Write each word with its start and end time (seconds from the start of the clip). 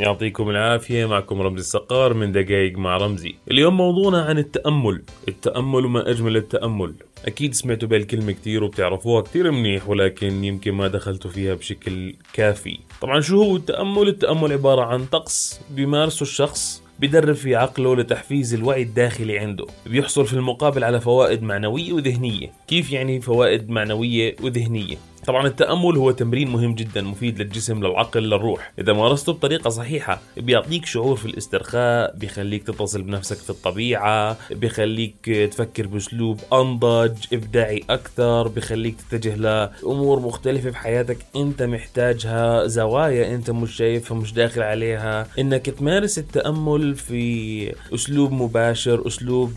يعطيكم 0.00 0.50
العافية 0.50 1.06
معكم 1.06 1.42
رمزي 1.42 1.60
السقار 1.60 2.14
من 2.14 2.32
دقايق 2.32 2.78
مع 2.78 2.96
رمزي. 2.96 3.34
اليوم 3.50 3.76
موضوعنا 3.76 4.22
عن 4.22 4.38
التأمل 4.38 5.02
التأمل 5.28 5.84
وما 5.84 6.10
أجمل 6.10 6.36
التأمل. 6.36 6.94
أكيد 7.24 7.54
سمعتوا 7.54 7.88
بهالكلمة 7.88 8.32
كتير 8.32 8.64
وبتعرفوها 8.64 9.22
كتير 9.22 9.50
منيح 9.50 9.88
ولكن 9.88 10.44
يمكن 10.44 10.72
ما 10.72 10.88
دخلتوا 10.88 11.30
فيها 11.30 11.54
بشكل 11.54 12.14
كافي. 12.32 12.78
طبعا 13.00 13.20
شو 13.20 13.42
هو 13.42 13.56
التأمل؟ 13.56 14.08
التأمل 14.08 14.52
عبارة 14.52 14.82
عن 14.82 15.04
طقس 15.04 15.60
بيمارسه 15.70 16.22
الشخص 16.22 16.82
بدرب 17.00 17.34
في 17.34 17.54
عقله 17.54 17.96
لتحفيز 17.96 18.54
الوعي 18.54 18.82
الداخلي 18.82 19.38
عنده. 19.38 19.66
بيحصل 19.86 20.26
في 20.26 20.32
المقابل 20.32 20.84
على 20.84 21.00
فوائد 21.00 21.42
معنوية 21.42 21.92
وذهنية. 21.92 22.52
كيف 22.68 22.92
يعني 22.92 23.20
فوائد 23.20 23.70
معنوية 23.70 24.36
وذهنية؟ 24.42 24.96
طبعا 25.26 25.46
التأمل 25.46 25.96
هو 25.96 26.10
تمرين 26.10 26.50
مهم 26.50 26.74
جدا 26.74 27.02
مفيد 27.02 27.38
للجسم 27.42 27.78
للعقل 27.84 28.22
للروح. 28.22 28.72
إذا 28.78 28.92
مارسته 28.92 29.32
بطريقة 29.32 29.70
صحيحة 29.70 30.20
بيعطيك 30.36 30.86
شعور 30.86 31.16
في 31.16 31.26
الاسترخاء 31.26 32.16
بيخليك 32.16 32.62
تتصل 32.62 33.02
بنفسك 33.02 33.36
في 33.36 33.50
الطبيعة 33.50 34.36
بيخليك 34.50 35.30
تفكر 35.50 35.86
بأسلوب 35.86 36.40
أنضج 36.52 37.12
إبداعي 37.32 37.82
أكثر 37.90 38.48
بيخليك 38.48 38.94
تتجه 39.10 39.34
لأمور 39.36 40.20
مختلفة 40.20 40.70
في 40.70 40.76
حياتك 40.76 41.18
أنت 41.36 41.62
محتاجها 41.62 42.66
زوايا 42.66 43.34
أنت 43.34 43.50
مش 43.50 43.76
شايفها 43.76 44.16
مش 44.16 44.32
داخل 44.32 44.62
عليها. 44.62 45.26
إنك 45.38 45.66
تمارس 45.70 46.18
التأمل 46.18 46.94
في 46.94 47.74
أسلوب 47.94 48.32
مباشر 48.32 49.06
أسلوب 49.06 49.52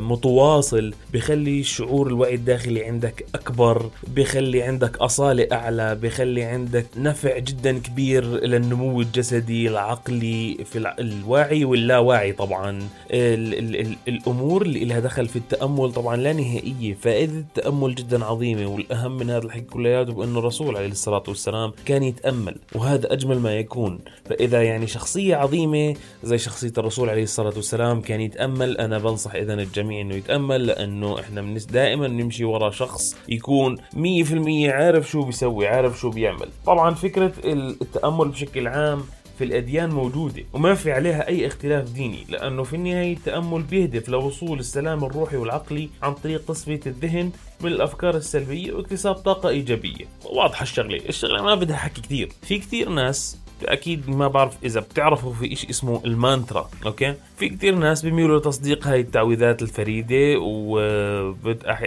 متواصل 0.00 0.94
بيخلي 1.12 1.62
شعور 1.62 2.06
الوعي 2.06 2.34
الداخلي 2.34 2.84
عندك 2.84 3.26
أكبر 3.34 3.90
بيخلي 4.14 4.62
عندك 4.62 5.03
أصالة 5.04 5.48
أعلى 5.52 5.94
بيخلي 5.94 6.42
عندك 6.42 6.86
نفع 6.96 7.38
جدا 7.38 7.78
كبير 7.78 8.24
للنمو 8.24 9.00
الجسدي 9.00 9.68
العقلي 9.68 10.56
في 10.64 10.94
الواعي 10.98 11.64
واللاواعي 11.64 12.32
طبعا. 12.32 12.70
ال 13.10 13.54
ال 13.58 13.80
ال 13.80 13.96
الأمور 14.08 14.62
اللي 14.62 14.84
لها 14.84 15.00
دخل 15.00 15.28
في 15.28 15.36
التأمل 15.36 15.92
طبعا 15.92 16.16
لا 16.16 16.32
نهائية 16.32 16.94
فائدة 16.94 17.32
التأمل 17.32 17.94
جدا 17.94 18.24
عظيمة 18.24 18.66
والأهم 18.66 19.16
من 19.16 19.30
هذا 19.30 19.44
الحكي 19.44 19.60
كلياته 19.60 20.12
بأنه 20.12 20.38
الرسول 20.38 20.76
عليه 20.76 20.88
الصلاة 20.88 21.22
والسلام 21.28 21.72
كان 21.86 22.02
يتأمل 22.02 22.56
وهذا 22.74 23.12
أجمل 23.12 23.38
ما 23.38 23.56
يكون. 23.56 23.98
فإذا 24.24 24.62
يعني 24.62 24.86
شخصية 24.86 25.36
عظيمة 25.36 25.94
زي 26.24 26.38
شخصية 26.38 26.72
الرسول 26.78 27.10
عليه 27.10 27.22
الصلاة 27.22 27.52
والسلام 27.56 28.00
كان 28.00 28.20
يتأمل 28.20 28.78
أنا 28.78 28.98
بنصح 28.98 29.34
إذا 29.34 29.54
الجميع 29.54 30.00
أنه 30.00 30.14
يتأمل 30.14 30.66
لأنه 30.66 31.20
إحنا 31.20 31.58
دائما 31.72 32.08
نمشي 32.08 32.44
ورا 32.44 32.70
شخص 32.70 33.16
يكون 33.28 33.76
100% 33.76 33.84
عارف 34.68 34.93
عارف 34.94 35.10
شو 35.10 35.22
بيسوي 35.22 35.66
عارف 35.66 36.00
شو 36.00 36.10
بيعمل. 36.10 36.48
طبعا 36.66 36.94
فكرة 36.94 37.32
التأمل 37.44 38.28
بشكل 38.28 38.68
عام 38.68 39.02
في 39.38 39.44
الأديان 39.44 39.90
موجودة 39.90 40.44
وما 40.52 40.74
في 40.74 40.92
عليها 40.92 41.28
أي 41.28 41.46
اختلاف 41.46 41.90
ديني 41.90 42.24
لأنه 42.28 42.62
في 42.62 42.76
النهاية 42.76 43.12
التأمل 43.12 43.62
بيهدف 43.62 44.08
لوصول 44.08 44.58
السلام 44.58 45.04
الروحي 45.04 45.36
والعقلي 45.36 45.88
عن 46.02 46.14
طريق 46.14 46.44
تصفية 46.44 46.80
الذهن 46.86 47.30
من 47.60 47.72
الأفكار 47.72 48.16
السلبية 48.16 48.72
واكتساب 48.72 49.14
طاقة 49.14 49.48
إيجابية. 49.48 50.04
واضحة 50.24 50.62
الشغلة 50.62 51.00
الشغلة 51.08 51.42
ما 51.42 51.54
بدها 51.54 51.76
حكي 51.76 52.00
كثير 52.00 52.32
في 52.42 52.58
كثير 52.58 52.88
ناس 52.88 53.38
أكيد 53.62 54.10
ما 54.10 54.28
بعرف 54.28 54.56
إذا 54.64 54.80
بتعرفوا 54.80 55.32
في 55.32 55.56
شيء 55.56 55.70
اسمه 55.70 56.00
المانترا 56.04 56.70
أوكي؟ 56.86 57.14
في 57.36 57.48
كثير 57.48 57.74
ناس 57.74 58.02
بيميلوا 58.02 58.38
لتصديق 58.38 58.86
هاي 58.86 59.00
التعويذات 59.00 59.62
الفريدة 59.62 60.38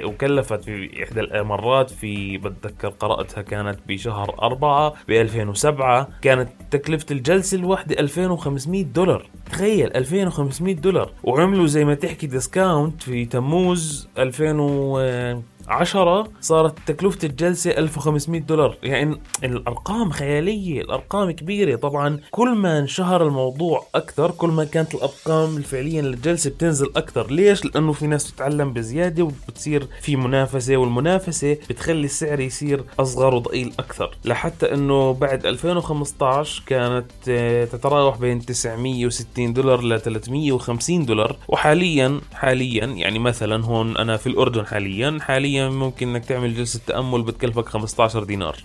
وكلفت 0.06 0.64
في 0.64 1.04
إحدى 1.04 1.20
المرات 1.20 1.90
في 1.90 2.38
بتذكر 2.38 2.88
قرأتها 2.90 3.42
كانت 3.42 3.80
بشهر 3.88 4.36
أربعة 4.42 4.94
ب 5.08 5.12
2007 5.12 6.10
كانت 6.22 6.50
تكلفة 6.72 7.06
الجلسة 7.12 7.58
الواحدة 7.58 8.00
2500 8.00 8.84
دولار. 8.84 9.26
تخيل 9.52 9.96
2500 9.96 10.76
دولار. 10.76 11.12
وعملوا 11.24 11.68
زي 11.68 11.86
ما 11.86 11.94
تحكي 11.94 12.28
ديسكاونت 12.28 13.04
في 13.04 13.26
تموز 13.26 14.08
2000 14.18 15.44
10 15.68 16.28
صارت 16.42 16.74
تكلفة 16.86 17.28
الجلسة 17.28 17.72
1500 17.72 18.42
دولار. 18.42 18.78
يعني 18.84 19.18
الأرقام 19.44 20.10
خيالية 20.12 20.82
الأرقام 20.82 21.32
كبيرة. 21.32 21.76
طبعا 21.76 22.20
كل 22.32 22.56
ما 22.56 22.80
انشهر 22.80 23.28
الموضوع 23.28 23.86
أكثر 23.96 24.32
كل 24.32 24.50
ما 24.50 24.64
كانت 24.64 24.96
الأرقام 24.96 25.58
الفعلية 25.58 26.02
للجلسة 26.02 26.50
بتنزل 26.50 26.92
أكثر. 26.96 27.32
ليش؟ 27.32 27.66
لأنه 27.66 27.92
في 27.92 28.08
ناس 28.08 28.32
تتعلم 28.34 28.74
بزيادة 28.74 29.24
وبتصير 29.24 29.88
في 30.02 30.16
منافسة 30.16 30.78
والمنافسة 30.78 31.58
بتخلي 31.70 32.06
السعر 32.06 32.40
يصير 32.40 32.84
أصغر 33.00 33.36
وضئيل 33.36 33.74
أكثر. 33.80 34.18
لحتى 34.26 34.74
أنه 34.74 35.14
بعد 35.14 35.46
2015 35.46 36.64
كانت 36.66 37.06
آه، 37.30 37.66
تتراوح 37.66 38.18
بين 38.18 38.40
960 38.46 39.54
دولار 39.54 39.82
ل 39.84 40.00
350 40.02 41.06
دولار. 41.06 41.36
وحاليا 41.48 42.22
حاليا 42.34 42.86
يعني 42.86 43.20
مثلا 43.20 43.66
هون 43.66 43.98
أنا 43.98 44.18
في 44.18 44.28
الأردن 44.28 44.66
حاليا 44.66 45.18
حاليا 45.22 45.57
ممكن 45.64 46.08
إنك 46.08 46.26
تعمل 46.26 46.56
جلسة 46.56 46.80
تأمل 46.88 47.22
بتكلفك 47.22 47.70
15 47.70 48.24
دينار. 48.24 48.58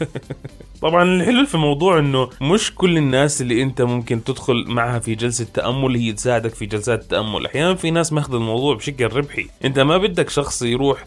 طبعا 0.82 1.02
الحلو 1.02 1.46
في 1.46 1.54
الموضوع 1.54 1.98
إنه 1.98 2.30
مش 2.40 2.74
كل 2.74 2.96
الناس 2.96 3.40
اللي 3.42 3.62
أنت 3.62 3.82
ممكن 3.82 4.24
تدخل 4.24 4.64
معها 4.68 4.98
في 4.98 5.14
جلسة 5.14 5.46
تأمل 5.54 5.96
هي 5.96 6.12
تساعدك 6.12 6.54
في 6.54 6.66
جلسات 6.66 7.02
التامل 7.02 7.46
أحيانا 7.46 7.74
في 7.74 7.90
ناس 7.90 8.12
ماخذ 8.12 8.34
الموضوع 8.34 8.74
بشكل 8.74 9.04
ربحي. 9.04 9.46
أنت 9.64 9.78
ما 9.78 9.98
بدك 9.98 10.30
شخص 10.30 10.62
يروح 10.62 11.04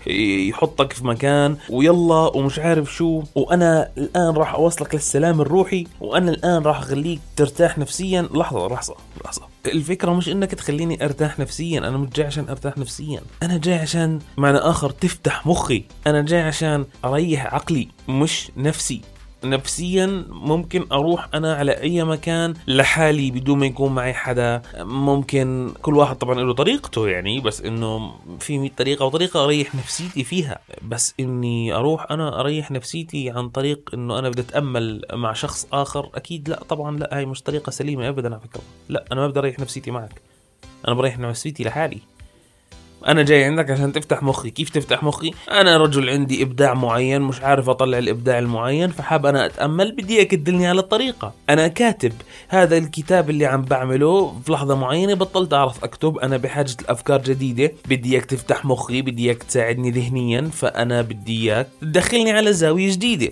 يحطك 0.47 0.93
في 0.93 1.07
مكان 1.07 1.57
ويلا 1.69 2.35
ومش 2.35 2.59
عارف 2.59 2.93
شو 2.93 3.23
وأنا 3.35 3.89
الآن 3.97 4.35
راح 4.35 4.53
أوصلك 4.53 4.95
للسلام 4.95 5.41
الروحي 5.41 5.87
وأنا 6.01 6.31
الآن 6.31 6.63
راح 6.63 6.77
أخليك 6.77 7.19
ترتاح 7.35 7.77
نفسيا. 7.77 8.29
لحظة 8.33 8.67
لحظة 8.67 8.95
لحظة. 9.25 9.56
الفكرة 9.67 10.13
مش 10.13 10.29
إنك 10.29 10.51
تخليني 10.51 11.05
أرتاح 11.05 11.39
نفسيا 11.39 11.79
أنا 11.79 11.97
مش 11.97 12.09
جاي 12.09 12.25
عشان 12.25 12.49
أرتاح 12.49 12.77
نفسيا. 12.77 13.21
أنا 13.43 13.57
جاي 13.57 13.75
عشان 13.75 14.19
معنى 14.37 14.57
آخر 14.57 14.89
تفتح 14.89 15.47
مخي. 15.47 15.83
أنا 16.07 16.21
جاي 16.21 16.41
عشان 16.41 16.85
أريح 17.05 17.53
عقلي 17.53 17.87
مش 18.09 18.51
نفسي. 18.57 19.01
نفسيا 19.43 20.25
ممكن 20.29 20.85
أروح 20.91 21.27
أنا 21.33 21.55
على 21.55 21.71
أي 21.71 22.03
مكان 22.03 22.53
لحالي 22.67 23.31
بدون 23.31 23.59
ما 23.59 23.65
يكون 23.65 23.95
معي 23.95 24.13
حدا. 24.13 24.61
ممكن 24.77 25.73
كل 25.81 25.97
واحد 25.97 26.15
طبعا 26.15 26.35
له 26.35 26.53
طريقته 26.53 27.07
يعني 27.07 27.39
بس 27.39 27.61
إنه 27.61 28.11
في 28.39 28.57
100 28.57 28.71
طريقة 28.77 29.05
وطريقة 29.05 29.43
أريح 29.43 29.75
نفسيتي 29.75 30.23
فيها. 30.23 30.59
بس 30.87 31.13
إني 31.19 31.73
أروح 31.73 32.11
أنا 32.11 32.39
أريح 32.39 32.71
نفسيتي 32.71 33.29
عن 33.29 33.49
طريق 33.49 33.89
إنه 33.93 34.19
أنا 34.19 34.29
بدي 34.29 34.41
أتأمل 34.41 35.05
مع 35.13 35.33
شخص 35.33 35.67
آخر 35.73 36.09
أكيد 36.15 36.49
لا 36.49 36.63
طبعا 36.63 36.97
لا 36.97 37.17
هاي 37.17 37.25
مش 37.25 37.41
طريقة 37.41 37.69
سليمة 37.69 38.09
ابدا 38.09 38.29
على 38.29 38.39
فكرة. 38.39 38.61
لا 38.89 39.05
أنا 39.11 39.21
ما 39.21 39.27
بدي 39.27 39.39
أريح 39.39 39.59
نفسيتي 39.59 39.91
معك. 39.91 40.21
أنا 40.87 40.95
بريح 40.95 41.19
نفسيتي 41.19 41.63
لحالي. 41.63 41.99
أنا 43.07 43.23
جاي 43.23 43.43
عندك 43.43 43.71
عشان 43.71 43.93
تفتح 43.93 44.23
مخي. 44.23 44.49
كيف 44.49 44.69
تفتح 44.69 45.03
مخي؟ 45.03 45.31
أنا 45.51 45.77
رجل 45.77 46.09
عندي 46.09 46.43
إبداع 46.43 46.73
معين 46.73 47.21
مش 47.21 47.41
عارف 47.41 47.69
أطلع 47.69 47.97
الإبداع 47.97 48.39
المعين 48.39 48.89
فحاب 48.89 49.25
أنا 49.25 49.45
أتأمل. 49.45 49.91
بدي 49.91 50.17
إياك 50.17 50.31
تدلني 50.31 50.67
على 50.67 50.79
الطريقة. 50.79 51.33
أنا 51.49 51.67
كاتب 51.67 52.13
هذا 52.47 52.77
الكتاب 52.77 53.29
اللي 53.29 53.45
عم 53.45 53.61
بعمله 53.61 54.33
في 54.45 54.51
لحظة 54.51 54.75
معينة 54.75 55.13
بطلت 55.13 55.53
أعرف 55.53 55.83
أكتب. 55.83 56.17
أنا 56.17 56.37
بحاجة 56.37 56.77
لأفكار 56.81 57.21
جديدة. 57.21 57.71
بدي 57.89 58.13
إياك 58.13 58.25
تفتح 58.25 58.65
مخي 58.65 59.01
بدي 59.01 59.25
إياك 59.25 59.43
تساعدني 59.43 59.91
ذهنيا 59.91 60.49
فأنا 60.53 61.01
بدي 61.01 61.43
إياك 61.43 61.67
تدخلني 61.81 62.31
على 62.31 62.53
زاوية 62.53 62.91
جديدة. 62.91 63.31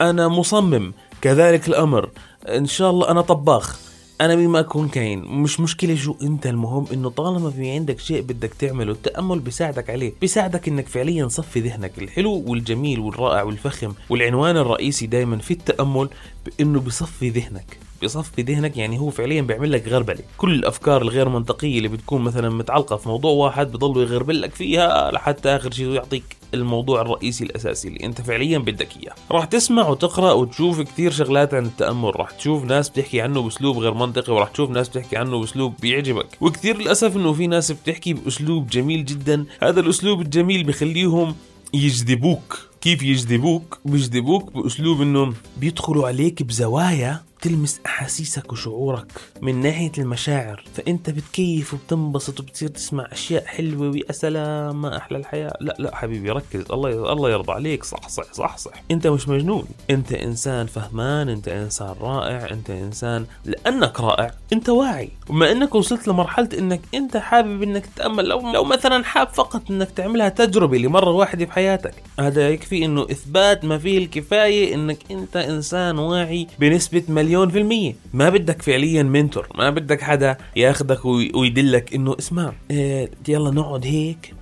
أنا 0.00 0.28
مصمم. 0.28 0.92
كذلك 1.20 1.68
الأمر. 1.68 2.10
إن 2.48 2.66
شاء 2.66 2.90
الله 2.90 3.10
أنا 3.10 3.20
طباخ. 3.20 3.93
أنا 4.20 4.36
مين 4.36 4.48
ما 4.48 4.60
أكون 4.60 4.88
كاين. 4.88 5.18
مش 5.18 5.60
مشكلة 5.60 5.94
شو 5.94 6.14
أنت 6.22 6.46
المهم 6.46 6.86
إنه 6.92 7.10
طالما 7.10 7.50
في 7.50 7.70
عندك 7.70 7.98
شيء 7.98 8.22
بدك 8.22 8.54
تعمله 8.54 8.92
التأمل 8.92 9.38
بيساعدك 9.38 9.90
عليه. 9.90 10.12
بيساعدك 10.20 10.68
إنك 10.68 10.88
فعليا 10.88 11.28
صفي 11.28 11.60
ذهنك 11.60 11.98
الحلو 11.98 12.44
والجميل 12.46 13.00
والرائع 13.00 13.42
والفخم 13.42 13.92
والعنوان 14.10 14.56
الرئيسي 14.56 15.06
دائما 15.06 15.38
في 15.38 15.50
التأمل. 15.50 16.08
بإنه 16.46 16.80
بصفي 16.80 17.28
ذهنك. 17.28 17.78
بصفي 18.02 18.42
ذهنك 18.42 18.76
يعني 18.76 18.98
هو 18.98 19.10
فعليا 19.10 19.42
بيعمل 19.42 19.72
لك 19.72 19.88
غربلة. 19.88 20.20
كل 20.36 20.54
الأفكار 20.54 21.02
الغير 21.02 21.28
منطقية 21.28 21.78
اللي 21.78 21.88
بتكون 21.88 22.22
مثلا 22.22 22.50
متعلقة 22.50 22.96
في 22.96 23.08
موضوع 23.08 23.32
واحد 23.32 23.72
بضل 23.72 24.02
يغربل 24.02 24.40
لك 24.40 24.54
فيها 24.54 25.10
لحتى 25.10 25.48
آخر 25.48 25.70
شيء 25.70 25.88
يعطيك 25.88 26.36
الموضوع 26.54 27.00
الرئيسي 27.00 27.44
الأساسي 27.44 27.88
اللي 27.88 28.04
أنت 28.04 28.20
فعليا 28.20 28.58
بدك 28.58 28.88
إياه. 29.02 29.14
راح 29.30 29.44
تسمع 29.44 29.88
وتقرأ 29.88 30.32
وتشوف 30.32 30.80
كثير 30.80 31.10
شغلات 31.10 31.54
عن 31.54 31.66
التأمل. 31.66 32.16
راح 32.20 32.30
تشوف 32.30 32.64
ناس 32.64 32.88
بتحكي 32.88 33.20
عنه 33.20 33.42
بأسلوب 33.42 33.78
غير 33.78 33.94
منطقي 33.94 34.32
وراح 34.32 34.48
تشوف 34.48 34.70
ناس 34.70 34.88
بتحكي 34.88 35.16
عنه 35.16 35.40
بأسلوب 35.40 35.74
بيعجبك. 35.82 36.26
وكثير 36.40 36.78
للأسف 36.78 37.16
إنه 37.16 37.32
في 37.32 37.46
ناس 37.46 37.72
بتحكي 37.72 38.12
بأسلوب 38.12 38.66
جميل 38.66 39.04
جدا. 39.04 39.46
هذا 39.62 39.80
الأسلوب 39.80 40.20
الجميل 40.20 40.64
بخليهم 40.64 41.34
يجذبوك. 41.74 42.73
كيف 42.84 43.02
يجذبوك؟ 43.02 43.78
بيجذبوك 43.84 44.52
بأسلوب 44.52 45.02
إنه 45.02 45.34
بيدخلوا 45.60 46.08
عليك 46.08 46.42
بزوايا. 46.42 47.20
تلمس 47.40 47.80
أحاسيسك 47.86 48.52
وشعورك 48.52 49.06
من 49.42 49.60
ناحية 49.60 49.92
المشاعر 49.98 50.64
فأنت 50.74 51.10
بتكيف 51.10 51.74
وبتنبسط 51.74 52.40
وبتصير 52.40 52.68
تسمع 52.68 53.08
أشياء 53.12 53.44
حلوة 53.44 53.90
ويا 53.90 54.12
سلام 54.12 54.82
ما 54.82 54.96
أحلى 54.96 55.18
الحياة. 55.18 55.56
لا 55.60 55.76
لا 55.78 55.96
حبيبي 55.96 56.30
ركز. 56.30 56.64
الله 56.72 57.12
الله 57.12 57.30
يرضى 57.30 57.52
عليك. 57.52 57.84
صح 57.84 58.08
صح 58.08 58.32
صح 58.32 58.56
صح. 58.58 58.82
أنت 58.90 59.06
مش 59.06 59.28
مجنون. 59.28 59.64
أنت 59.90 60.12
إنسان 60.12 60.66
فهمان 60.66 61.28
أنت 61.28 61.48
إنسان 61.48 61.94
رائع 62.00 62.50
أنت 62.50 62.70
إنسان 62.70 63.26
لأنك 63.44 64.00
رائع 64.00 64.30
أنت 64.52 64.68
واعي. 64.68 65.10
وما 65.28 65.52
أنك 65.52 65.74
وصلت 65.74 66.08
لمرحلة 66.08 66.48
أنك 66.58 66.80
أنت 66.94 67.16
حابب 67.16 67.62
أنك 67.62 67.86
تتأمل 67.86 68.24
لو 68.28 68.52
لو 68.52 68.64
مثلا 68.64 69.04
حاب 69.04 69.28
فقط 69.28 69.70
أنك 69.70 69.90
تعملها 69.90 70.28
تجربة 70.28 70.78
لمرة 70.78 71.10
واحدة 71.10 71.44
بحياتك 71.44 71.94
هذا 72.20 72.48
يكفي 72.50 72.84
إنه 72.84 73.02
إثبات 73.02 73.64
ما 73.64 73.78
فيه 73.78 73.98
الكفاية 73.98 74.74
أنك 74.74 74.98
أنت 75.10 75.36
إنسان 75.36 75.98
واعي 75.98 76.46
بنسبة 76.58 77.02
مليون 77.24 77.48
في 77.50 77.58
المية. 77.58 77.94
ما 78.14 78.28
بدك 78.30 78.62
فعليا 78.62 79.02
منتور 79.02 79.48
ما 79.54 79.70
بدك 79.70 80.00
حدا 80.02 80.36
ياخدك 80.56 81.04
وي- 81.04 81.32
ويدلك 81.34 81.94
إنه 81.94 82.16
اسمع 82.18 82.52
آه 82.70 83.08
يلا 83.28 83.50
نقعد 83.50 83.86
هيك 83.86 84.34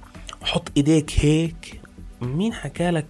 حط 0.43 0.69
إيديك 0.77 1.13
هيك. 1.19 1.81
مين 2.23 2.53
حكالك 2.53 3.07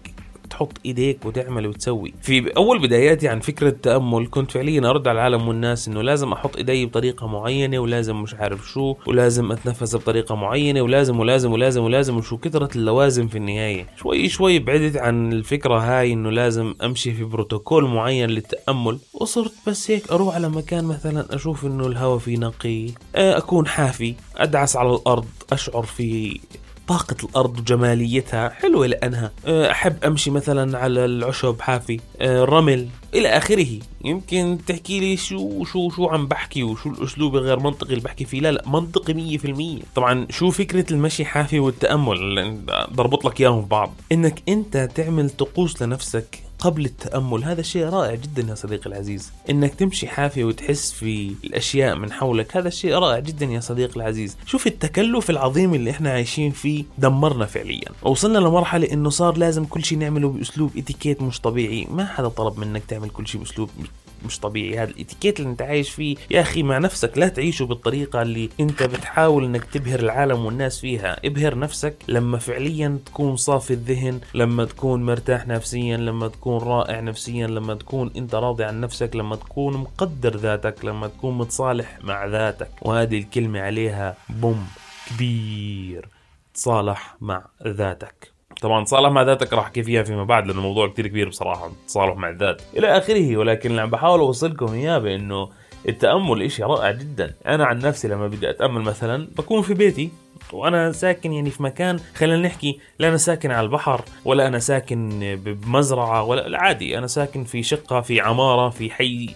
تحط 0.52 0.72
إيديك 0.86 1.26
وتعمل 1.26 1.66
وتسوي. 1.66 2.14
في 2.22 2.56
أول 2.56 2.82
بداياتي 2.82 3.28
عن 3.28 3.40
فكرة 3.40 3.68
التامل 3.68 4.28
كنت 4.30 4.50
فعليا 4.50 4.90
أرد 4.90 5.08
على 5.08 5.16
العالم 5.18 5.48
والناس 5.48 5.88
إنه 5.88 6.02
لازم 6.02 6.32
أحط 6.32 6.56
إيدي 6.56 6.86
بطريقة 6.86 7.26
معينة 7.26 7.78
ولازم 7.78 8.22
مش 8.22 8.34
عارف 8.34 8.68
شو 8.68 8.94
ولازم 9.06 9.52
أتنفس 9.52 9.96
بطريقة 9.96 10.34
معينة 10.34 10.82
ولازم 10.82 11.20
ولازم 11.20 11.52
ولازم 11.52 11.82
ولازم 11.82 12.16
وشو 12.16 12.36
كثره 12.38 12.68
اللوازم 12.76 13.28
في 13.28 13.38
النهاية. 13.38 13.86
شوي 13.96 14.28
شوي 14.28 14.58
بعدت 14.58 14.96
عن 14.96 15.32
الفكرة 15.32 15.78
هاي 15.78 16.12
إنه 16.12 16.30
لازم 16.30 16.74
أمشي 16.84 17.12
في 17.12 17.24
بروتوكول 17.24 17.84
معين 17.84 18.30
للتأمل 18.30 18.98
وصرت 19.14 19.52
بس 19.66 19.90
هيك 19.90 20.10
أروح 20.12 20.34
على 20.34 20.48
مكان 20.48 20.84
مثلا 20.84 21.34
أشوف 21.34 21.66
إنه 21.66 21.86
الهواء 21.86 22.18
فيه 22.18 22.36
نقي 22.38 22.86
أكون 23.14 23.66
حافي 23.66 24.14
أدعس 24.36 24.76
على 24.76 24.90
الأرض 24.94 25.26
أشعر 25.52 25.82
في 25.82 26.40
طاقة 26.92 27.16
الأرض 27.24 27.58
وجماليتها 27.58 28.48
حلوة 28.48 28.86
لأنها 28.86 29.32
أه، 29.46 29.70
أحب 29.70 30.04
أمشي 30.04 30.30
مثلا 30.30 30.78
على 30.78 31.04
العشب 31.04 31.60
حافي 31.60 32.00
أه، 32.20 32.44
رمل 32.44 32.88
إلى 33.14 33.28
آخره. 33.28 33.66
يمكن 34.04 34.58
تحكي 34.66 35.00
لي 35.00 35.16
شو 35.16 35.64
شو 35.64 35.90
شو 35.90 36.06
عم 36.06 36.26
بحكي 36.26 36.62
وشو 36.62 36.90
الأسلوب 36.90 37.36
الغير 37.36 37.60
منطقي 37.60 37.90
اللي 37.90 38.04
بحكي 38.04 38.24
فيه؟ 38.24 38.40
لا 38.40 38.52
لا 38.52 38.62
منطقي 38.66 39.14
مية 39.14 39.38
في 39.38 39.44
المية. 39.44 39.80
طبعا 39.94 40.26
شو 40.30 40.50
فكرة 40.50 40.92
المشي 40.92 41.24
حافي 41.24 41.58
والتأمل؟ 41.58 42.64
ضربط 42.94 43.24
لك 43.24 43.40
إياهم 43.40 43.64
بعض. 43.64 43.94
إنك 44.12 44.42
أنت 44.48 44.88
تعمل 44.94 45.30
طقوس 45.30 45.82
لنفسك 45.82 46.38
قبل 46.62 46.84
التأمل. 46.84 47.44
هذا 47.44 47.62
شيء 47.62 47.84
رائع 47.84 48.14
جدا 48.14 48.42
يا 48.48 48.54
صديقي 48.54 48.86
العزيز. 48.86 49.32
إنك 49.50 49.74
تمشي 49.74 50.06
حافي 50.08 50.44
وتحس 50.44 50.92
في 50.92 51.34
الأشياء 51.44 51.96
من 51.96 52.12
حولك 52.12 52.56
هذا 52.56 52.70
شيء 52.70 52.94
رائع 52.94 53.18
جدا 53.18 53.46
يا 53.46 53.60
صديقي 53.60 53.96
العزيز. 53.96 54.36
شوف 54.46 54.66
التكلف 54.66 55.30
العظيم 55.30 55.74
اللي 55.74 55.90
إحنا 55.90 56.10
عايشين 56.10 56.50
فيه 56.50 56.84
دمرنا 56.98 57.46
فعليا. 57.46 57.88
وصلنا 58.02 58.38
لمرحلة 58.38 58.92
إنه 58.92 59.10
صار 59.10 59.36
لازم 59.36 59.64
كل 59.64 59.84
شيء 59.84 59.98
نعمله 59.98 60.28
بأسلوب 60.28 60.70
إتيكيت 60.76 61.22
مش 61.22 61.40
طبيعي. 61.40 61.86
ما 61.90 62.06
حدا 62.06 62.28
طلب 62.28 62.58
منك 62.58 62.82
تعمل 62.88 63.10
كل 63.10 63.26
شيء 63.26 63.40
بأسلوب 63.40 63.70
مش 64.26 64.40
طبيعي. 64.40 64.78
هذا 64.78 64.90
الاتيكيت 64.90 65.40
اللي 65.40 65.50
انت 65.50 65.62
عايش 65.62 65.90
فيه 65.90 66.16
يا 66.30 66.40
أخي 66.40 66.62
مع 66.62 66.78
نفسك 66.78 67.18
لا 67.18 67.28
تعيشه 67.28 67.64
بالطريقة 67.64 68.22
اللي 68.22 68.48
انت 68.60 68.82
بتحاول 68.82 69.44
انك 69.44 69.64
تبهر 69.64 70.00
العالم 70.00 70.44
والناس 70.44 70.80
فيها. 70.80 71.16
ابهر 71.24 71.58
نفسك 71.58 71.94
لما 72.08 72.38
فعليا 72.38 72.98
تكون 73.06 73.36
صافي 73.36 73.72
الذهن 73.72 74.20
لما 74.34 74.64
تكون 74.64 75.06
مرتاح 75.06 75.46
نفسيا 75.46 75.96
لما 75.96 76.28
تكون 76.28 76.62
رائع 76.62 77.00
نفسيا 77.00 77.46
لما 77.46 77.74
تكون 77.74 78.10
انت 78.16 78.34
راضي 78.34 78.64
عن 78.64 78.80
نفسك 78.80 79.16
لما 79.16 79.36
تكون 79.36 79.76
مقدر 79.76 80.36
ذاتك 80.36 80.84
لما 80.84 81.08
تكون 81.08 81.38
متصالح 81.38 81.98
مع 82.02 82.26
ذاتك. 82.26 82.70
وهذه 82.82 83.18
الكلمة 83.18 83.60
عليها 83.60 84.16
بوم 84.28 84.66
كبير 85.10 86.08
تصالح 86.54 87.16
مع 87.20 87.46
ذاتك. 87.66 88.31
طبعا 88.62 88.84
تصالح 88.84 89.10
مع 89.10 89.22
ذاتك 89.22 89.52
راح 89.52 89.64
أحكي 89.64 89.82
فيها 89.82 90.02
فيما 90.02 90.24
بعد 90.24 90.46
لأنه 90.46 90.58
الموضوع 90.58 90.88
كتير 90.88 91.06
كبير 91.06 91.28
بصراحة 91.28 91.66
التصالح 91.66 92.16
مع 92.16 92.28
الذات. 92.28 92.62
إلى 92.76 92.98
آخره 92.98 93.36
ولكن 93.36 93.70
اللي 93.70 93.82
عم 93.82 93.90
بحاول 93.90 94.20
أوصلكم 94.20 94.72
إياه 94.72 94.98
بأنه 94.98 95.48
التأمل 95.88 96.42
إشي 96.42 96.62
رائع 96.62 96.90
جدا. 96.90 97.34
أنا 97.46 97.64
عن 97.64 97.78
نفسي 97.78 98.08
لما 98.08 98.28
بدي 98.28 98.50
أتأمل 98.50 98.82
مثلا 98.82 99.28
بكون 99.36 99.62
في 99.62 99.74
بيتي 99.74 100.10
وأنا 100.52 100.92
ساكن 100.92 101.32
يعني 101.32 101.50
في 101.50 101.62
مكان 101.62 102.00
خلينا 102.14 102.42
نحكي 102.42 102.78
لا 102.98 103.08
أنا 103.08 103.16
ساكن 103.16 103.50
على 103.50 103.64
البحر 103.64 104.04
ولا 104.24 104.46
أنا 104.46 104.58
ساكن 104.58 105.18
بمزرعة 105.44 106.24
ولا 106.24 106.48
لا 106.48 106.58
عادي 106.60 106.98
أنا 106.98 107.06
ساكن 107.06 107.44
في 107.44 107.62
شقة 107.62 108.00
في 108.00 108.20
عمارة 108.20 108.68
في 108.68 108.90
حي 108.90 109.28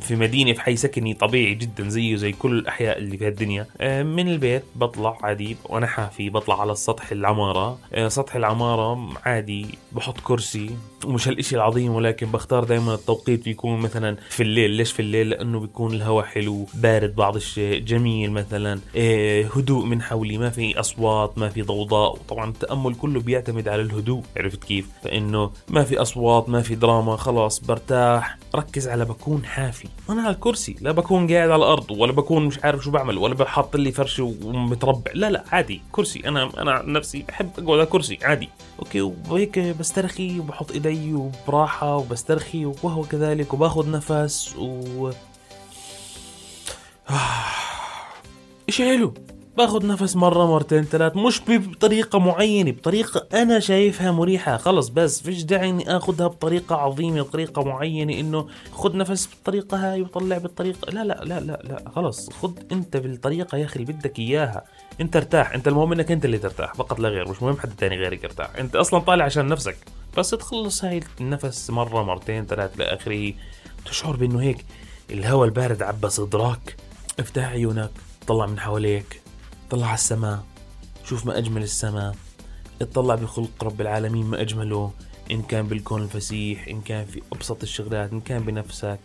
في 0.00 0.16
مدينة 0.16 0.52
في 0.52 0.60
حي 0.60 0.76
سكني 0.76 1.14
طبيعي 1.14 1.54
جدا 1.54 1.88
زيه 1.88 2.16
زي 2.16 2.32
كل 2.32 2.58
الأحياء 2.58 2.98
اللي 2.98 3.16
في 3.16 3.28
الدنيا 3.28 3.66
آه، 3.80 4.02
من 4.02 4.28
البيت 4.28 4.62
بطلع 4.76 5.18
عادي 5.22 5.56
وأنا 5.64 5.86
حافي 5.86 6.30
بطلع 6.30 6.60
على 6.60 6.74
سطح 6.74 7.12
العمارة. 7.12 7.78
آه، 7.94 8.08
سطح 8.08 8.36
العمارة 8.36 9.08
عادي 9.24 9.66
بحط 9.92 10.20
كرسي 10.20 10.70
ومش 11.04 11.28
هالشيء 11.28 11.58
العظيم 11.58 11.94
ولكن 11.94 12.26
بختار 12.26 12.64
دائما 12.64 12.94
التوقيت 12.94 13.44
بيكون 13.44 13.80
مثلا 13.80 14.16
في 14.30 14.42
الليل. 14.42 14.70
ليش 14.70 14.92
في 14.92 15.00
الليل؟ 15.00 15.28
لأنه 15.28 15.60
بيكون 15.60 15.94
الهواء 15.94 16.24
حلو 16.24 16.66
بارد 16.74 17.14
بعض 17.14 17.36
الشيء 17.36 17.80
جميل 17.80 18.32
مثلا. 18.32 18.80
آه، 18.96 19.44
هدوء 19.56 19.84
من 19.84 20.02
حولي 20.02 20.38
ما 20.38 20.50
في 20.50 20.80
أصوات 20.80 21.38
ما 21.38 21.48
في 21.48 21.62
ضوضاء. 21.62 22.12
وطبعا 22.12 22.50
التأمل 22.50 22.94
كله 22.94 23.20
بيعتمد 23.20 23.68
على 23.68 23.82
الهدوء 23.82 24.22
عرفت 24.36 24.64
كيف؟ 24.64 24.88
فإنه 25.02 25.50
ما 25.68 25.84
في 25.84 25.98
أصوات 26.02 26.48
ما 26.48 26.60
في 26.62 26.74
دراما 26.74 27.16
خلاص 27.16 27.60
برتاح. 27.60 28.38
ركز 28.54 28.88
على 28.88 29.04
بكون 29.04 29.33
حافي. 29.42 29.88
أنا 30.10 30.22
على 30.22 30.34
الكرسي 30.34 30.76
لا 30.80 30.92
بكون 30.92 31.32
قاعد 31.32 31.50
على 31.50 31.64
الأرض 31.64 31.90
ولا 31.90 32.12
بكون 32.12 32.46
مش 32.46 32.64
عارف 32.64 32.84
شو 32.84 32.90
بعمل 32.90 33.18
ولا 33.18 33.34
بحط 33.34 33.76
لي 33.76 33.92
فرشة 33.92 34.34
ومتربع. 34.42 35.10
لا 35.14 35.30
لا 35.30 35.44
عادي 35.52 35.82
كرسي. 35.92 36.28
أنا 36.28 36.50
أنا 36.58 36.82
نفسي 36.86 37.24
بحب 37.28 37.50
أقعد 37.58 37.78
على 37.78 37.86
كرسي 37.86 38.18
عادي. 38.22 38.48
أوكي 38.78 39.00
وهيك 39.00 39.58
بسترخي 39.58 40.40
وبحط 40.40 40.72
إيدي 40.72 41.14
وبراحة 41.14 41.96
وبسترخي 41.96 42.66
وهو 42.66 43.02
كذلك 43.02 43.54
وباخذ 43.54 43.90
نفس 43.90 44.56
و 44.58 45.10
اشي 48.68 48.84
حلو؟ 48.84 49.14
باخذ 49.56 49.86
نفس 49.86 50.16
مرة 50.16 50.46
مرتين 50.46 50.84
ثلاث 50.84 51.16
مش 51.16 51.42
بطريقة 51.48 52.18
معينة 52.18 52.70
بطريقة 52.70 53.42
أنا 53.42 53.60
شايفها 53.60 54.10
مريحة. 54.10 54.56
خلص 54.56 54.88
بس 54.88 55.22
فيش 55.22 55.42
داعي 55.42 55.70
إني 55.70 55.96
آخذها 55.96 56.26
بطريقة 56.26 56.76
عظيمة 56.76 57.22
بطريقة 57.22 57.64
معينة 57.64 58.20
إنه 58.20 58.48
خذ 58.72 58.96
نفس 58.96 59.26
بالطريقة 59.26 59.76
هاي 59.76 60.02
وطلع 60.02 60.38
بالطريقة. 60.38 60.90
لا 60.90 61.04
لا 61.04 61.24
لا 61.24 61.40
لا 61.40 61.60
لا 61.64 61.90
خلص 61.96 62.30
خذ 62.30 62.52
أنت 62.72 62.96
بالطريقة 62.96 63.58
يا 63.58 63.64
أخي 63.64 63.80
اللي 63.80 63.92
بدك 63.92 64.18
إياها. 64.18 64.64
أنت 65.00 65.16
ارتاح 65.16 65.54
أنت 65.54 65.68
المهم 65.68 65.92
إنك 65.92 66.12
أنت 66.12 66.24
اللي 66.24 66.38
ترتاح 66.38 66.74
فقط 66.74 67.00
لا 67.00 67.08
غير 67.08 67.28
مش 67.28 67.42
مهم 67.42 67.56
حد 67.56 67.76
تاني 67.76 67.96
غيرك 67.96 68.24
يرتاح. 68.24 68.56
أنت 68.58 68.76
أصلا 68.76 69.00
طالع 69.00 69.24
عشان 69.24 69.46
نفسك 69.46 69.76
بس 70.18 70.30
تخلص 70.30 70.84
هاي 70.84 71.00
النفس 71.20 71.70
مرة 71.70 72.02
مرتين 72.02 72.46
ثلاث 72.46 72.80
لآخره 72.80 73.32
تشعر 73.86 74.16
بإنه 74.16 74.42
هيك 74.42 74.64
الهواء 75.10 75.44
البارد 75.44 75.82
عبى 75.82 76.08
صدرك 76.08 76.76
افتح 77.20 77.44
عيونك 77.48 77.90
طلع 78.26 78.46
من 78.46 78.58
حواليك. 78.58 79.23
طلع 79.70 79.86
على 79.86 79.94
السماء 79.94 80.44
شوف 81.04 81.26
ما 81.26 81.38
أجمل 81.38 81.62
السماء. 81.62 82.14
اطلع 82.82 83.14
بخلق 83.14 83.64
رب 83.64 83.80
العالمين 83.80 84.26
ما 84.26 84.40
أجمله 84.40 84.92
إن 85.30 85.42
كان 85.42 85.66
بالكون 85.68 86.02
الفسيح 86.02 86.68
إن 86.68 86.80
كان 86.80 87.06
في 87.06 87.22
أبسط 87.32 87.62
الشغلات 87.62 88.12
إن 88.12 88.20
كان 88.20 88.42
بنفسك. 88.42 89.00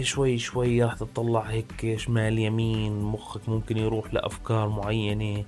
شوي 0.00 0.38
شوي 0.38 0.84
راح 0.84 0.94
تطلع 0.94 1.40
هيك 1.40 1.94
شمال 1.96 2.38
يمين 2.38 3.02
مخك 3.02 3.48
ممكن 3.48 3.76
يروح 3.76 4.14
لأفكار 4.14 4.68
معينة 4.68 5.44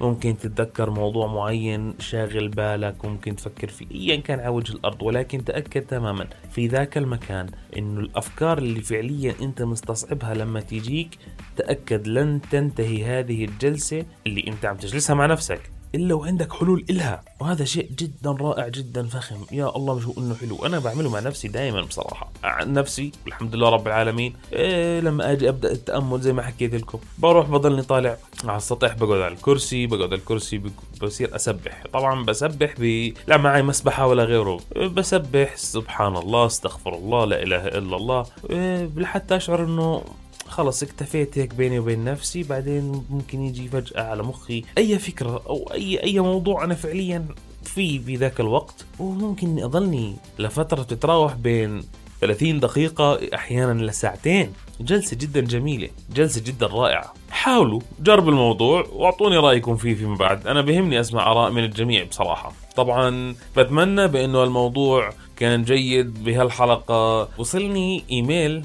ممكن 0.00 0.38
تتذكر 0.38 0.90
موضوع 0.90 1.26
معين 1.26 1.94
شاغل 1.98 2.48
بالك 2.48 3.04
وممكن 3.04 3.36
تفكر 3.36 3.68
فيه 3.68 3.86
ايا 3.90 4.16
كان 4.16 4.40
على 4.40 4.48
وجه 4.48 4.72
الأرض 4.72 5.02
ولكن 5.02 5.44
تأكد 5.44 5.82
تماما 5.82 6.26
في 6.50 6.66
ذاك 6.66 6.98
المكان 6.98 7.46
إنه 7.76 8.00
الأفكار 8.00 8.58
اللي 8.58 8.80
فعليا 8.80 9.34
أنت 9.42 9.62
مستصعبها 9.62 10.34
لما 10.34 10.60
تيجيك 10.60 11.18
تأكد 11.56 12.08
لن 12.08 12.40
تنتهي 12.50 13.04
هذه 13.04 13.44
الجلسة 13.44 14.04
اللي 14.26 14.44
أنت 14.48 14.64
عم 14.64 14.76
تجلسها 14.76 15.14
مع 15.14 15.26
نفسك. 15.26 15.75
إلا 15.96 16.14
وعندك 16.14 16.52
حلول 16.52 16.84
إلها. 16.90 17.22
وهذا 17.40 17.64
شيء 17.64 17.90
جدا 17.98 18.30
رائع 18.30 18.68
جدا 18.68 19.06
فخم. 19.06 19.36
يا 19.52 19.76
الله 19.76 19.94
مش 19.94 20.04
هو 20.04 20.12
إنه 20.18 20.34
حلو. 20.34 20.66
أنا 20.66 20.78
بعمله 20.78 21.10
مع 21.10 21.20
نفسي 21.20 21.48
دائما 21.48 21.80
بصراحة. 21.80 22.30
عن 22.44 22.72
نفسي 22.72 23.12
الحمد 23.26 23.54
لله 23.54 23.68
رب 23.68 23.86
العالمين. 23.86 24.36
إيه 24.52 25.00
لما 25.00 25.32
أجي 25.32 25.48
أبدأ 25.48 25.72
التأمل 25.72 26.20
زي 26.20 26.32
ما 26.32 26.42
حكيت 26.42 26.74
لكم 26.74 26.98
بروح 27.18 27.46
بضلني 27.48 27.82
طالع 27.82 28.16
على 28.44 28.56
السطح 28.56 28.94
بقعد 28.94 29.20
على 29.20 29.34
الكرسي 29.34 29.86
بقعد 29.86 30.02
على 30.02 30.14
الكرسي 30.14 30.62
بصير 31.02 31.36
أسبح. 31.36 31.84
طبعا 31.92 32.24
بسبح 32.24 32.74
ب 32.78 33.12
لا 33.28 33.36
معي 33.36 33.62
مسبحة 33.62 34.06
ولا 34.06 34.24
غيره. 34.24 34.60
إيه 34.76 34.86
بسبح 34.86 35.56
سبحان 35.56 36.16
الله 36.16 36.46
استغفر 36.46 36.94
الله 36.94 37.24
لا 37.24 37.42
إله 37.42 37.66
إلا 37.66 37.96
الله. 37.96 38.26
إيه 38.50 38.90
لحتى 38.96 39.36
أشعر 39.36 39.64
إنه 39.64 40.02
خلص 40.48 40.82
اكتفيت 40.82 41.38
هيك 41.38 41.54
بيني 41.54 41.78
وبين 41.78 42.04
نفسي 42.04 42.42
بعدين 42.42 43.02
ممكن 43.10 43.42
يجي 43.42 43.68
فجأة 43.68 44.02
على 44.02 44.22
مخي 44.22 44.64
أي 44.78 44.98
فكرة 44.98 45.42
أو 45.46 45.70
أي 45.74 46.02
أي 46.02 46.20
موضوع 46.20 46.64
أنا 46.64 46.74
فعليا 46.74 47.26
فيه 47.64 47.98
بذاك 47.98 48.40
الوقت 48.40 48.84
وممكن 48.98 49.62
أضلني 49.62 50.16
لفترة 50.38 50.82
تتراوح 50.82 51.34
بين 51.34 51.82
30 52.20 52.60
دقيقة 52.60 53.20
أحيانا 53.34 53.82
لساعتين 53.82 54.52
جلسة 54.80 55.16
جدا 55.16 55.40
جميلة 55.40 55.88
جلسة 56.14 56.42
جدا 56.44 56.66
رائعة. 56.66 57.14
حاولوا 57.30 57.80
جربوا 58.00 58.30
الموضوع 58.30 58.86
واعطوني 58.92 59.36
رأيكم 59.36 59.76
فيه 59.76 59.94
فيما 59.94 60.16
بعد. 60.16 60.46
أنا 60.46 60.60
بهمني 60.60 61.00
أسمع 61.00 61.32
آراء 61.32 61.50
من 61.50 61.64
الجميع 61.64 62.04
بصراحة. 62.04 62.52
طبعا 62.76 63.34
بتمنى 63.56 64.08
بأنه 64.08 64.44
الموضوع 64.44 65.10
كان 65.36 65.62
جيد 65.62 66.24
بهالحلقة. 66.24 67.28
وصلني 67.38 68.04
إيميل 68.10 68.64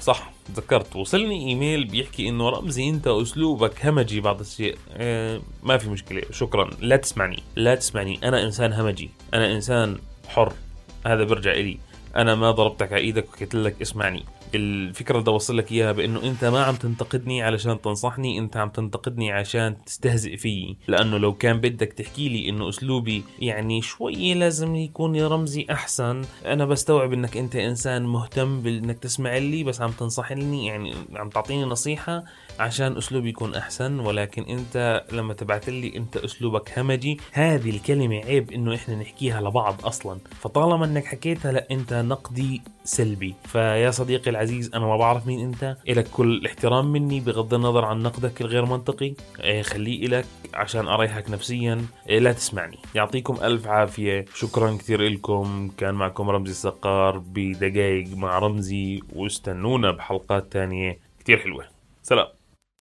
صح 0.00 0.33
تذكرت 0.44 0.96
وصلني 0.96 1.48
إيميل 1.48 1.84
بيحكي 1.84 2.28
إنه 2.28 2.48
رمزي 2.48 2.88
أنت 2.88 3.06
أسلوبك 3.06 3.86
همجي 3.86 4.20
بعض 4.20 4.40
الشيء. 4.40 4.76
آه 4.90 5.40
ما 5.62 5.78
في 5.78 5.90
مشكلة. 5.90 6.22
شكرا. 6.30 6.70
لا 6.80 6.96
تسمعني. 6.96 7.42
لا 7.56 7.74
تسمعني. 7.74 8.18
أنا 8.24 8.42
إنسان 8.42 8.72
همجي. 8.72 9.10
أنا 9.34 9.52
إنسان 9.52 9.98
حر. 10.28 10.52
هذا 11.06 11.24
برجع 11.24 11.52
إلي. 11.52 11.78
أنا 12.16 12.34
ما 12.34 12.50
ضربتك 12.50 12.92
على 12.92 13.02
إيدك 13.02 13.28
وحكيت 13.28 13.54
لك 13.54 13.82
اسمعني. 13.82 14.24
الفكرة 14.56 15.18
اللي 15.18 15.30
أوصل 15.30 15.58
لك 15.58 15.72
إياها 15.72 15.92
بإنه 15.92 16.22
أنت 16.22 16.44
ما 16.44 16.64
عم 16.64 16.74
تنتقدني 16.74 17.42
علشان 17.42 17.80
تنصحني 17.80 18.38
أنت 18.38 18.56
عم 18.56 18.68
تنتقدني 18.68 19.32
عشان 19.32 19.76
تستهزئ 19.86 20.36
فيي. 20.36 20.76
لأنه 20.88 21.18
لو 21.18 21.34
كان 21.34 21.60
بدك 21.60 21.92
تحكي 21.92 22.28
لي 22.28 22.48
إنه 22.48 22.68
أسلوبي 22.68 23.24
يعني 23.38 23.82
شوي 23.82 24.34
لازم 24.34 24.76
يكون 24.76 25.14
يا 25.14 25.28
رمزي 25.28 25.66
أحسن 25.70 26.22
أنا 26.46 26.64
بستوعب 26.64 27.12
إنك 27.12 27.36
أنت 27.36 27.56
إنسان 27.56 28.06
مهتم 28.06 28.62
بإنك 28.62 28.98
تسمع 28.98 29.36
لي 29.38 29.64
بس 29.64 29.80
عم 29.80 29.90
تنصحني 29.90 30.66
يعني 30.66 30.94
عم 31.14 31.28
تعطيني 31.28 31.64
نصيحة 31.64 32.24
عشان 32.58 32.96
أسلوبي 32.96 33.28
يكون 33.28 33.54
أحسن. 33.54 34.00
ولكن 34.00 34.42
أنت 34.42 35.04
لما 35.12 35.34
تبعت 35.34 35.70
لي 35.70 35.96
أنت 35.96 36.16
أسلوبك 36.16 36.78
همجي 36.78 37.18
هذه 37.32 37.70
الكلمة 37.70 38.16
عيب 38.16 38.52
إنه 38.52 38.74
إحنا 38.74 38.94
نحكيها 38.94 39.40
لبعض 39.40 39.86
أصلا. 39.86 40.18
فطالما 40.40 40.84
إنك 40.84 41.04
حكيتها 41.04 41.52
لأ 41.52 41.66
أنت 41.70 41.94
نقدي 41.94 42.62
سلبي. 42.84 43.34
فيا 43.44 43.90
صديقي 43.90 44.30
العزيز 44.30 44.43
أنا 44.74 44.86
ما 44.86 44.96
بعرف 44.96 45.26
مين 45.26 45.40
أنت. 45.40 45.76
لك 45.88 46.10
كل 46.10 46.34
الاحترام 46.34 46.92
مني 46.92 47.20
بغض 47.20 47.54
النظر 47.54 47.84
عن 47.84 48.02
نقدك 48.02 48.40
الغير 48.40 48.64
منطقي. 48.64 49.14
إيه، 49.40 49.62
خليه 49.62 50.06
لك 50.06 50.26
عشان 50.54 50.88
أريحك 50.88 51.30
نفسيا. 51.30 51.86
إيه، 52.08 52.18
لا 52.18 52.32
تسمعني. 52.32 52.78
يعطيكم 52.94 53.36
ألف 53.42 53.66
عافية. 53.66 54.24
شكرا 54.34 54.76
كثير 54.76 55.02
لكم 55.02 55.70
كان 55.78 55.94
معكم 55.94 56.30
رمزي 56.30 56.50
السقار 56.50 57.18
بدقائق 57.18 58.16
مع 58.16 58.38
رمزي. 58.38 59.00
واستنونا 59.12 59.90
بحلقات 59.90 60.52
تانية 60.52 60.98
كثير 61.20 61.38
حلوة. 61.38 61.64
سلام. 62.02 62.26